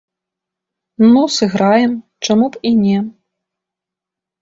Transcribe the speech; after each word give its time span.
Ну, 1.11 1.21
сыграем, 1.37 1.91
чаму 2.29 2.45
б 2.55 2.65
і 2.73 2.75
не. 2.83 2.97